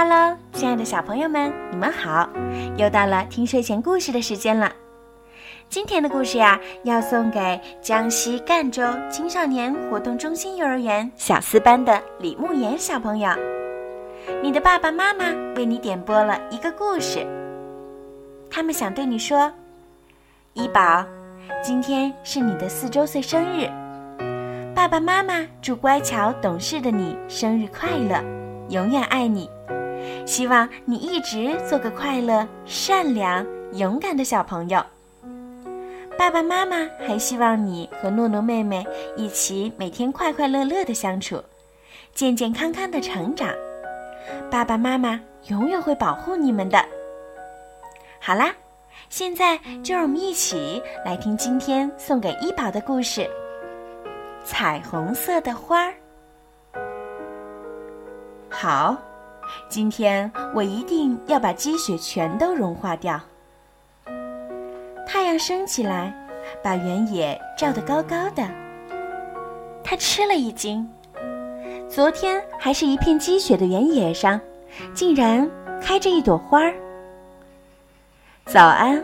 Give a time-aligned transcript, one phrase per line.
[0.00, 2.30] Hello，亲爱的小朋友们，你们好！
[2.76, 4.70] 又到了听睡前故事的时间了。
[5.68, 13.28] 今天的故事呀，要送给江西赣州青少年活动中心幼儿园小四班的李慕言小朋友。
[14.40, 15.24] 你的爸爸妈妈
[15.56, 17.26] 为你点播了一个故事，
[18.48, 19.52] 他们想对你说
[20.54, 21.04] ：“一宝，
[21.60, 23.68] 今天是你的四周岁生日，
[24.76, 28.22] 爸爸妈妈祝乖巧懂事的你生日快乐，
[28.68, 29.50] 永远爱你。”
[30.28, 34.84] 希望你一直做个快乐、善良、勇敢的小朋友。
[36.18, 38.86] 爸爸妈妈还希望你和诺诺妹妹
[39.16, 41.42] 一起每天快快乐乐的相处，
[42.12, 43.48] 健健康康的成长。
[44.50, 46.78] 爸爸妈妈永远会保护你们的。
[48.20, 48.52] 好啦，
[49.08, 53.22] 现在就让我们一起来听今天送给一宝的故事
[54.44, 55.94] 《彩虹色的花儿》。
[58.50, 58.94] 好。
[59.68, 63.20] 今天我一定要把积雪全都融化掉。
[65.06, 66.12] 太阳升起来，
[66.62, 68.46] 把原野照得高高的。
[69.82, 70.86] 他吃了一惊，
[71.88, 74.38] 昨天还是一片积雪的原野上，
[74.92, 76.74] 竟然开着一朵花儿。
[78.44, 79.02] 早安，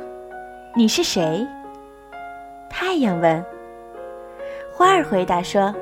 [0.75, 1.47] 你是谁？
[2.69, 3.45] 太阳问。
[4.73, 5.75] 花儿回答说：“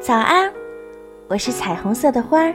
[0.00, 0.52] 早安，
[1.28, 2.54] 我是彩虹色的花儿。”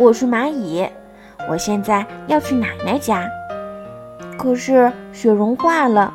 [0.00, 0.82] 我是蚂蚁，
[1.46, 3.28] 我现在要去奶奶家，
[4.38, 6.10] 可是雪融化了，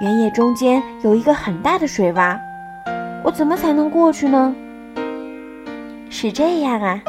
[0.00, 2.36] 原野中间有一个很大的水洼，
[3.22, 4.52] 我怎么才能过去呢？
[6.10, 7.00] 是这样啊，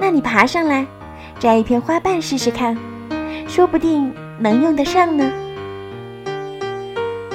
[0.00, 0.84] 那你爬上来，
[1.38, 2.76] 摘一片花瓣试试看，
[3.46, 5.30] 说不定能用得上呢。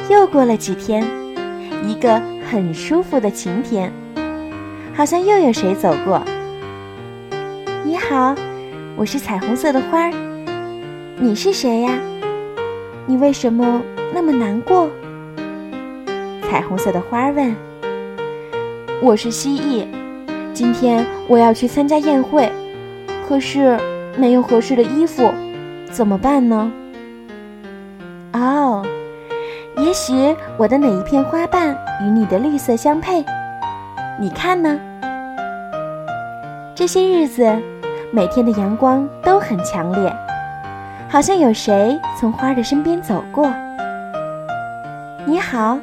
[0.10, 1.08] 又过了几天，
[1.88, 2.22] 一个
[2.52, 3.90] 很舒服的晴天，
[4.94, 6.22] 好像又有谁走过。
[8.08, 8.36] 好，
[8.96, 10.12] 我是彩虹色的花儿。
[11.18, 11.92] 你是谁呀？
[13.08, 13.82] 你为什么
[14.14, 14.88] 那么难过？
[16.44, 17.56] 彩虹色的花儿问。
[19.02, 19.88] 我是蜥蜴，
[20.54, 22.48] 今天我要去参加宴会，
[23.28, 23.76] 可是
[24.16, 25.34] 没有合适的衣服，
[25.92, 26.72] 怎么办呢？
[28.34, 28.86] 哦，
[29.78, 30.14] 也许
[30.60, 33.26] 我的哪一片花瓣与你的绿色相配？
[34.20, 34.80] 你看呢？
[36.76, 37.52] 这些日子。
[38.16, 40.10] 每天的阳光都很强烈，
[41.10, 43.54] 好像有谁从花的身边走过。
[45.26, 45.78] 你好，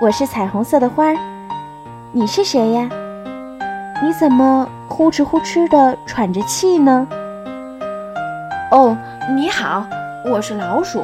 [0.00, 1.12] 我是彩虹色的花，
[2.12, 2.88] 你是谁呀？
[4.00, 7.04] 你怎么呼哧呼哧的喘着气呢？
[8.70, 8.96] 哦，
[9.34, 9.84] 你好，
[10.24, 11.00] 我是老鼠。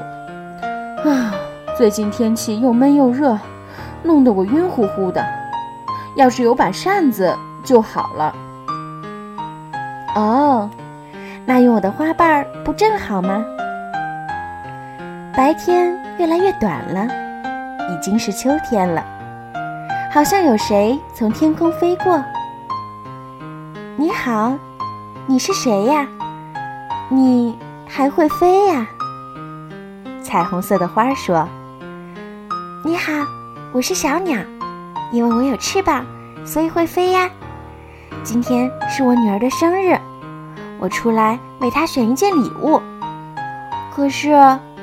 [1.04, 1.34] 啊，
[1.76, 3.36] 最近天气又闷又热，
[4.04, 5.26] 弄得我晕乎乎的。
[6.14, 8.32] 要是有把扇子就好了。
[10.14, 10.68] 哦，
[11.46, 13.44] 那用我的花瓣儿不正好吗？
[15.34, 17.06] 白天越来越短了，
[17.90, 19.02] 已经是秋天了，
[20.12, 22.22] 好像有谁从天空飞过。
[23.96, 24.54] 你好，
[25.26, 26.06] 你是谁呀？
[27.08, 27.58] 你
[27.88, 28.86] 还会飞呀？
[30.22, 31.48] 彩虹色的花说
[32.84, 33.12] ：“你好，
[33.72, 34.38] 我是小鸟，
[35.10, 36.04] 因为我有翅膀，
[36.44, 37.30] 所以会飞呀。”
[38.24, 39.98] 今天是我女儿的生日，
[40.78, 42.80] 我出来为她选一件礼物，
[43.94, 44.30] 可是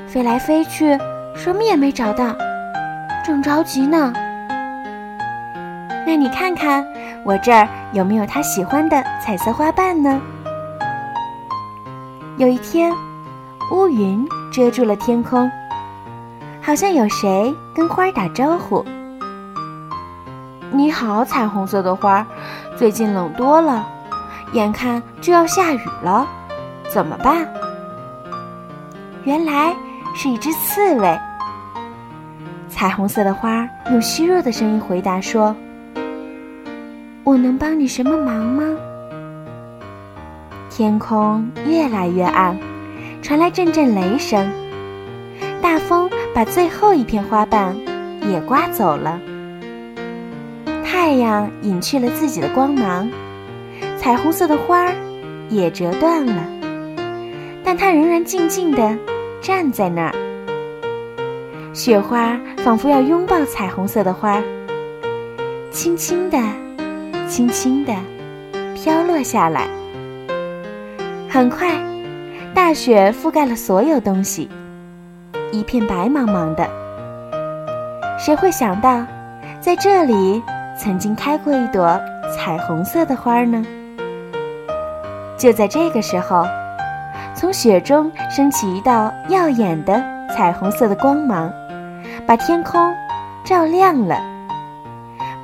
[0.07, 0.97] 飞来飞去，
[1.35, 2.35] 什么也没找到，
[3.25, 4.13] 正着急呢。
[6.05, 6.85] 那你看看
[7.23, 10.19] 我这儿有没有她喜欢的彩色花瓣呢？
[12.37, 12.93] 有一天，
[13.71, 15.49] 乌云遮住了天空，
[16.61, 18.85] 好像有谁跟花儿打招呼
[20.71, 22.25] ：“你好，彩虹色的花。”
[22.79, 23.85] 最近冷多了，
[24.53, 26.25] 眼看就要下雨了，
[26.87, 27.45] 怎么办？
[29.25, 29.75] 原来
[30.15, 31.19] 是一只刺猬。
[32.69, 35.53] 彩虹色的花用虚弱的声音回答说
[37.25, 38.63] ：“我能帮你什么忙吗？”
[40.71, 42.57] 天空越来越暗，
[43.21, 44.49] 传来阵阵雷声，
[45.61, 47.75] 大风把最后一片花瓣
[48.21, 49.19] 也刮走了。
[51.09, 53.09] 太阳隐去了自己的光芒，
[53.97, 54.93] 彩虹色的花儿
[55.49, 56.43] 也折断了，
[57.63, 58.95] 但它仍然静静地
[59.41, 60.13] 站在那儿。
[61.73, 64.39] 雪花仿佛要拥抱彩虹色的花，
[65.71, 66.37] 轻轻地、
[67.27, 67.95] 轻轻地
[68.75, 69.67] 飘落下来。
[71.27, 71.73] 很快，
[72.53, 74.47] 大雪覆盖了所有东西，
[75.51, 76.69] 一片白茫茫的。
[78.19, 79.03] 谁会想到，
[79.59, 80.39] 在这里
[80.81, 81.99] 曾经开过一朵
[82.33, 83.61] 彩虹色的花呢？
[85.37, 86.45] 就在这个时候，
[87.35, 90.01] 从雪中升起一道耀眼的
[90.33, 91.51] 彩虹色的光芒，
[92.25, 92.95] 把天空
[93.43, 94.15] 照亮了。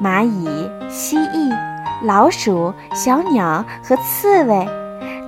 [0.01, 1.53] 蚂蚁、蜥蜴、
[2.01, 4.65] 老鼠、小鸟和刺猬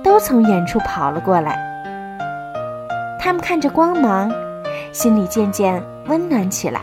[0.02, 1.58] 都从远处跑了过来。
[3.20, 4.32] 他们看着光芒，
[4.90, 6.80] 心里渐渐温暖起来。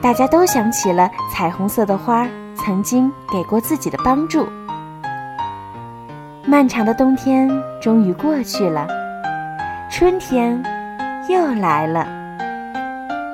[0.00, 4.46] 大家都想起了彩虹色的花曾经给过自己的帮助。
[6.44, 7.50] 漫长的冬天
[7.82, 8.86] 终于过去了，
[9.90, 10.62] 春天
[11.28, 12.06] 又来了。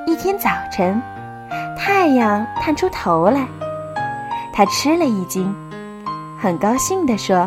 [0.07, 1.01] 一天早晨，
[1.79, 3.47] 太阳探出头来，
[4.53, 5.55] 他吃了一惊，
[6.41, 7.47] 很高兴地说：“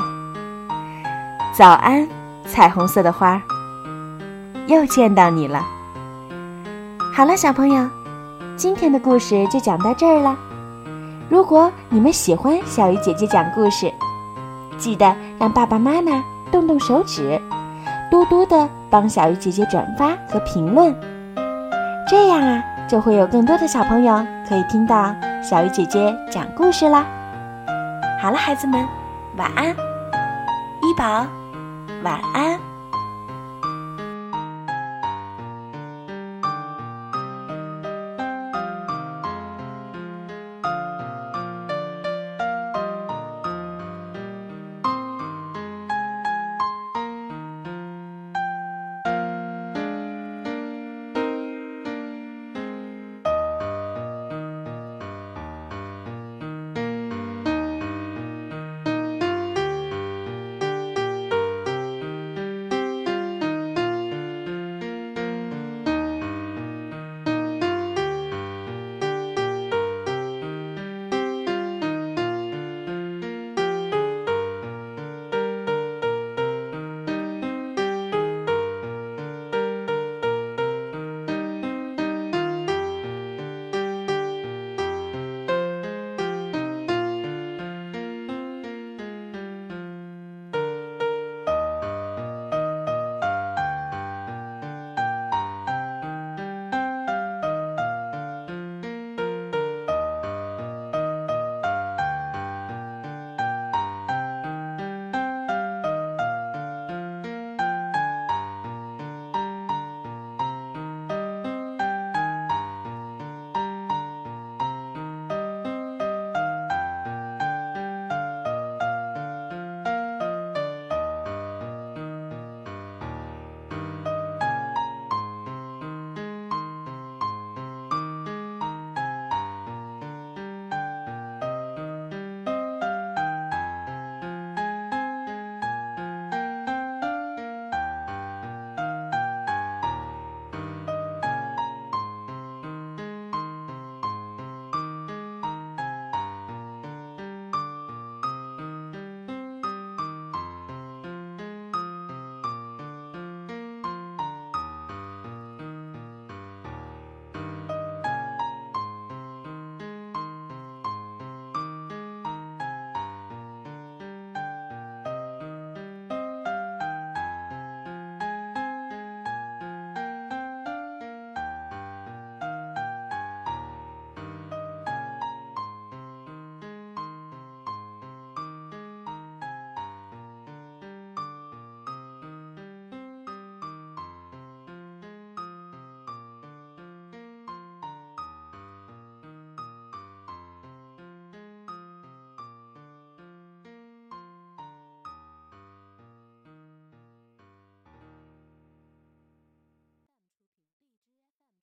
[1.51, 2.07] 早安，
[2.45, 3.41] 彩虹色的花，
[4.67, 5.65] 又见到你了。”
[7.11, 7.89] 好了，小朋友，
[8.57, 10.35] 今天的故事就讲到这儿了。
[11.29, 13.91] 如果你们喜欢小鱼姐姐讲故事，
[14.77, 17.39] 记得让爸爸妈妈动动手指，
[18.09, 20.95] 多多的帮小鱼姐姐转发和评论，
[22.07, 25.13] 这样啊，就会有更多的小朋友可以听到
[25.43, 27.05] 小鱼姐姐讲故事啦。
[28.21, 28.87] 好了，孩子们，
[29.35, 31.27] 晚安，一宝，
[32.03, 32.74] 晚安。